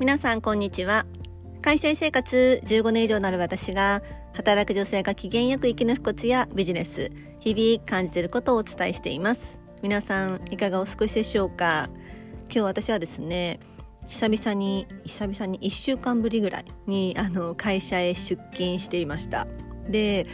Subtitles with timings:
[0.00, 1.06] 皆さんこんにちは。
[1.60, 4.00] 会社生活15年以上なる私が
[4.32, 9.58] 働く女性が機嫌よく生き抜くコツやビジネス日々感じていることをお伝えしています。
[9.82, 11.90] 皆さんいかがお過ごしでしょうか？
[12.44, 13.58] 今日私はですね
[14.06, 19.48] 久々に久々に1週間ぶりぐらいにあの会社へ出勤していました。
[19.88, 20.28] で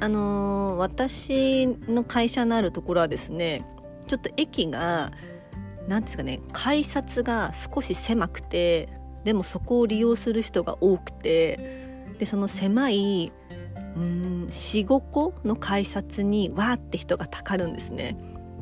[0.00, 3.64] あの私の会社のあるところはですね
[4.08, 5.12] ちょっと駅が
[5.86, 8.88] 何ですかね改札が少し狭くて
[9.24, 11.58] でもそこを利用する人が多くて
[12.18, 13.32] でその狭い
[13.96, 18.16] 45個の改札にわーって人がたかるんですね。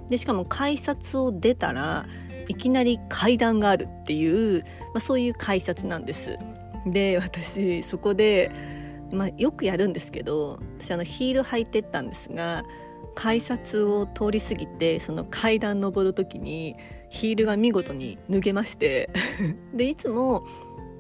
[0.09, 2.07] でしかも改札を出たら
[2.49, 4.67] いきなり階段があるっていう、ま
[4.97, 6.37] あ、そういう改札なんです。
[6.87, 8.51] で私そこで、
[9.13, 12.65] まあ、よくやるんですけど私あのヒール履いてったんですが
[13.15, 16.77] 改札を通り過ぎてその階段登る時に
[17.09, 19.11] ヒールが見事に脱げまして
[19.75, 20.45] でいつも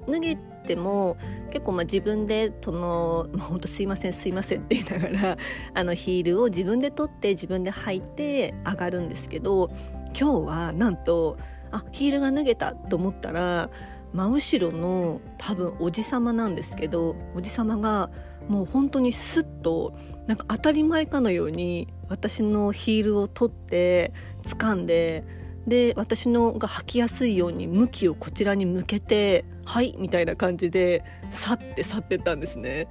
[0.09, 1.17] 脱げても
[1.51, 5.39] 結構まあ自分でその「本当すいませんすいません」って言いながら
[5.75, 9.71] あのヒールを自分で取って自分で履いて上がるんですけど
[10.19, 11.37] 今日はなんと
[11.71, 13.71] あヒールが脱げたと思ったら
[14.13, 18.11] 真後ろの多分おじさまなんですけどおじさまが
[18.49, 19.97] もう本当にスッと
[20.27, 24.13] なんか当たり前かのように私のヒールを取って
[24.45, 25.25] 掴んで
[25.67, 32.89] で私のが履きやすいように向きをこちらに向けて「はい」みたいな感じで去って去ってったんですね。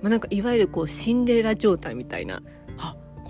[0.00, 2.42] まあ、なんかいわゆるこうシンデレラ状態みたいな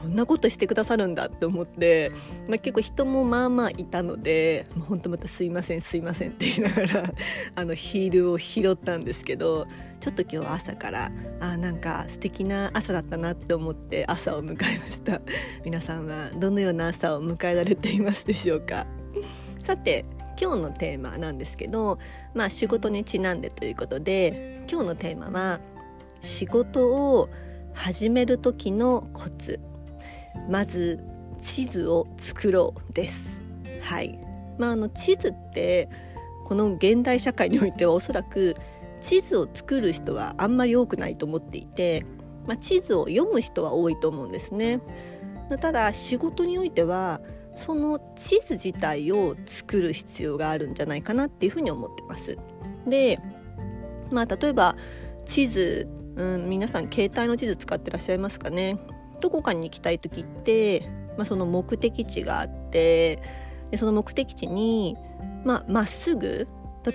[0.04, 2.12] こんなことしてくださるんだって思って、
[2.46, 7.14] まあ、結構人もまあまあいたので「本当またすいませんすいません」って言いながら
[7.56, 9.66] あのヒールを拾ったんですけど
[10.00, 15.22] ちょっと今日朝からあなんか素敵な朝だったなって思って朝を迎えました。
[15.64, 18.86] 皆さんはどのような朝を迎えられていますでしょうか。
[19.62, 20.04] さて
[20.38, 21.98] 今日のテーマなんですけど
[22.34, 25.60] まあ仕事にちなんでということで今日のテーマは
[26.20, 27.30] 仕事を
[27.72, 29.60] 始める時のコツ。
[30.48, 31.02] まず
[31.38, 33.40] 地図を作ろうです。
[33.82, 34.18] はい。
[34.58, 35.88] まああの地図って
[36.44, 38.54] この現代社会においてはおそらく
[39.00, 42.06] 地図を作る人はあんまり多くないと思っていて、
[42.46, 44.80] まあ、地図を読む人は多いと思うんですね。
[45.60, 47.20] ただ仕事においては
[47.54, 52.38] その地図自体を作る必要があるんじゃないかなっていうふうに思ってます。
[52.86, 53.18] で
[54.10, 54.76] まあ例えば
[55.24, 58.78] 地図、うん、皆さん携帯の地図使ってらっしゃいますかね。
[59.20, 63.20] どこかに行きたい時って、まあ、その目的地があって
[63.70, 64.96] でその目的地に
[65.44, 66.48] まあ、っすぐ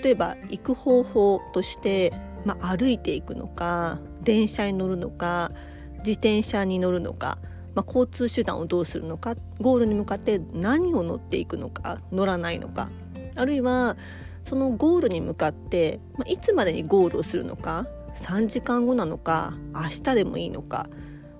[0.04, 2.14] 例えば行く方法として、
[2.46, 5.52] まあ、歩いていくのか電車に乗るのか
[6.00, 7.38] 自転車に乗るのか、
[7.76, 12.90] まあ、交通手段をどうするのかゴールに向かって何を乗っていくのか乗らないのか
[13.36, 13.98] あるいは
[14.44, 17.86] そのゴールに向かって、まあ、いつまでにゴールをするのか
[18.16, 20.90] 3時間後なのか明日でもいいのか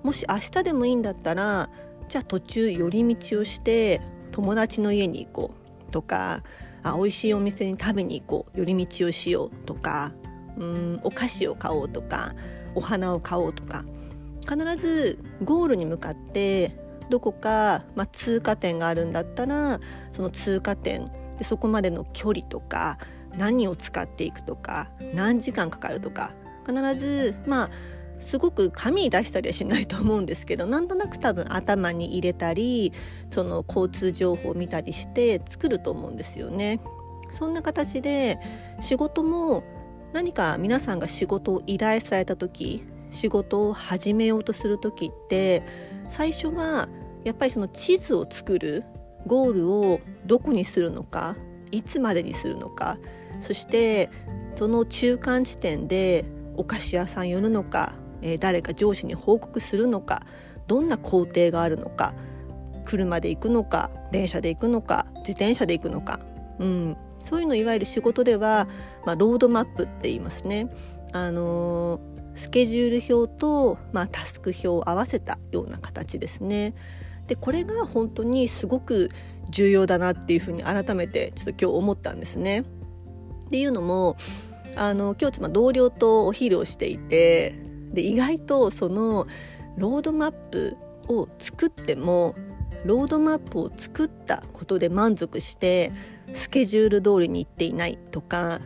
[0.02, 1.70] もし明日でもいいんだったら
[2.08, 4.00] じゃあ途中寄り道をして
[4.32, 5.54] 友達の家に行こ
[5.88, 6.42] うとか
[6.82, 10.12] あ美味しいお店に食べに行こう寄り道をしようとか
[10.56, 12.34] うんお菓子を買おうとか
[12.74, 13.84] お花を買おうとか
[14.48, 16.76] 必ずゴールに向かって
[17.10, 19.80] どこか、まあ、通過点があるんだったら
[20.12, 22.98] その通過点でそこまでの距離とか
[23.36, 26.32] 何を使っていくとか何時間かかるとか
[26.66, 27.70] 必ずまあ
[28.20, 32.92] すごく紙出したりはしないと思うんですけどなんとなく多分頭に入れたり
[33.30, 36.80] その交通情報を見たりして作ると思うんですよね。
[37.32, 38.38] そんな形で
[38.80, 39.62] 仕事も
[40.12, 45.62] 何か皆さんが仕事を依頼された時仕事を始めようとする時って
[46.08, 46.88] 最初は
[47.24, 48.84] やっぱりその地図を作る
[49.26, 51.36] ゴールをどこにするのか
[51.70, 52.98] いつまでにするのか
[53.40, 54.10] そして
[54.56, 56.24] その中間地点で
[56.56, 60.22] お菓子屋さん寄るのかえー、誰か上司に報告するのか
[60.66, 62.14] どんな工程があるのか
[62.84, 66.20] 車で行くのか電車で行くのか自転車で行くのか、
[66.58, 68.66] うん、そういうのいわゆる仕事では、
[69.04, 70.68] まあ、ロードマップって言いますね。
[71.12, 72.00] あのー、
[72.36, 76.74] スケジュール表と、まあ、タスク表を合わせたような形ですね。
[77.26, 79.08] でこれが本当にすごく
[79.50, 82.60] 重要だなっていうふうに改めてちょっと今日思ったんですね。
[83.46, 84.16] っていうのも
[84.76, 89.26] あの今日同僚とお昼をしていてで意外とその
[89.76, 90.76] ロードマップ
[91.08, 92.34] を作っても
[92.84, 95.92] ロードマップを作ったことで満足して
[96.32, 98.60] スケジュール通りに行っていないとか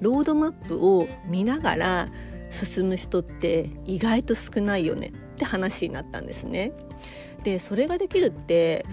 [0.00, 2.08] ロードマップを見ながら
[2.50, 6.72] 進む人って意外と少ないよねって話になったんですね。
[7.42, 8.84] でそれができるって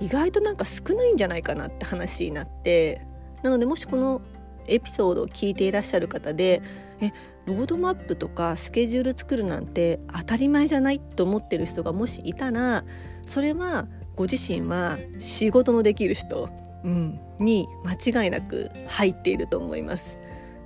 [0.00, 3.06] 意外となんか少ないんじゃないかなって話になって
[3.42, 4.20] なのでもしこの
[4.66, 6.62] エピソードを聞いていらっしゃる方で
[7.00, 7.12] え
[7.46, 12.84] ロードマップとかスケジュール作るなんて当たり前じゃないと思ってる人がもしいたら
[13.26, 16.50] それはご自身は仕事のできる人、
[16.84, 20.18] うん、に間違いなく入っていると思います。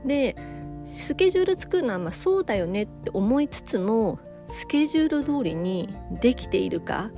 [0.04, 0.36] で
[0.84, 5.88] スケジュール作るのはまあそうだよねって思いつつもスケジュール通りに
[6.20, 7.10] できているか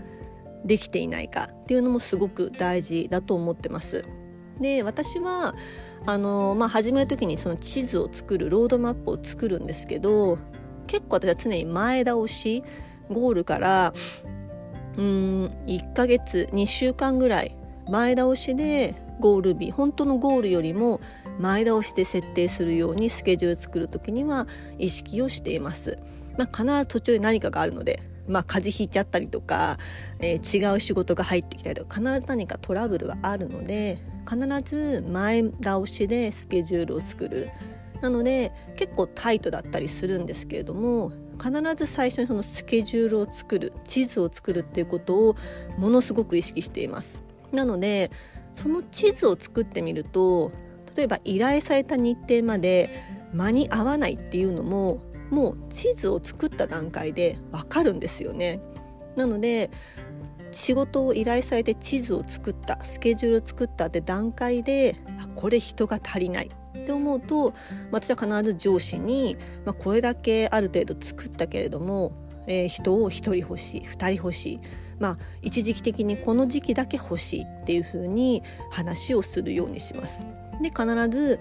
[0.64, 4.04] できていないかっていうのもすごく大事だと思ってます。
[4.60, 5.54] で私は
[6.06, 10.38] あの、まあ、始める時にその地図を作るロードマップを作るんですけど
[10.86, 12.62] 結構私は常に前倒し
[13.10, 13.92] ゴールから
[14.96, 17.56] うん1ヶ月2週間ぐらい
[17.88, 21.00] 前倒しでゴール日本当のゴールよりも
[21.38, 24.46] 前倒しで設定するようにスケジュール作る時には
[24.78, 25.98] 意識をしています。
[26.36, 29.78] まあ、必ず途中で何かがあるので、まあ、風邪ひいちゃったりとか、
[30.20, 33.98] えー、違う仕事が入ってきたりとか必ず何かトラブルはあるので
[34.28, 37.48] 必ず前倒しでスケジュールを作る。
[38.00, 41.10] なので結構タイトだったりするんですけれども
[41.42, 45.36] 必ず最初にそのスケジュールを作る地図を作るっていうことを
[45.78, 47.22] ものすごく意識しています。
[47.52, 48.10] なので
[48.54, 50.52] その地図を作ってみると
[50.96, 52.90] 例えば依頼された日程まで
[53.32, 58.60] 間に合わないっていうのももう地図を作った段階でわかるんですよね。
[59.16, 59.70] なので
[60.50, 64.96] 仕事を依頼されて地図を作ったスケジュールを作ったって段階で
[65.34, 67.52] これ人が足りないって思うと
[67.90, 72.12] 私は必ず上司に、まあ、これだけある程度作ったけれども、
[72.46, 74.60] えー、人を1人欲しい2人欲しい。
[74.98, 78.42] まあ、一時期的にこの時期だけ欲しいっていうふうに
[78.72, 80.26] 話をするようにします。
[80.60, 81.38] で必ず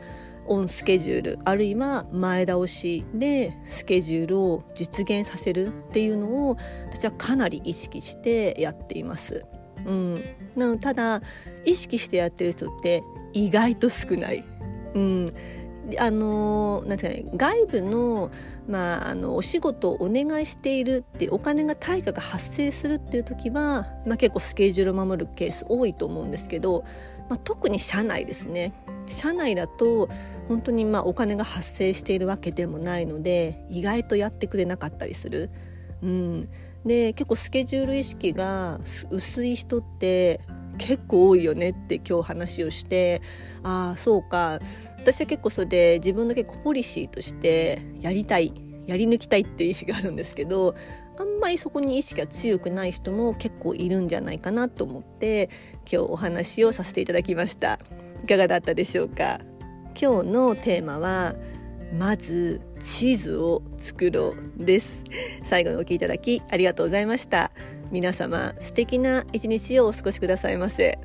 [0.48, 6.58] オンスケジュールあるいは前倒しでスケジュールを実現させるっていうのを
[6.92, 9.46] 私はかなり意識してやっています。
[9.86, 10.16] うん、
[10.56, 11.22] なのただ
[11.66, 13.04] 意識してやってる人って
[13.34, 14.44] 意外と少ない。
[14.96, 15.34] うん
[16.00, 18.30] あのなんですかね外部の,、
[18.68, 26.84] まあ、あのお仕事をお願いしているってお金が対価が発生するっていう時は、まあ、結構スケジュールを守るケース多いと思うんですけど、
[27.30, 28.74] まあ、特に社内ですね
[29.10, 30.10] 社内だと
[30.48, 35.50] 本当にまあお金が発生しているわけでもないので意外とやってくれなかったりする。
[36.02, 36.50] うん、
[36.86, 40.42] で結構スケジュール意識が薄い人って
[40.78, 43.22] 結構多いよねって今日話をして
[43.64, 44.60] ああそうか。
[45.00, 48.54] 私は結構それで自分の結構ポリシーとしてやりたい
[48.88, 50.76] やり抜きたいっていう意識があるんですけど
[51.18, 55.50] あんまりそこに意識が強くない人も結構いるんじゃないかなと思って
[55.90, 57.80] 今日お話をさせていただきました。
[58.24, 59.40] いかがだったでしょうか？
[60.00, 61.36] 今日のテーマは
[61.98, 65.04] まず地図を作ろうです。
[65.44, 67.52] 最後にお聞きいただきありがとうございました。
[67.92, 71.00] 皆様素敵な一日をお過ごしくださいませ。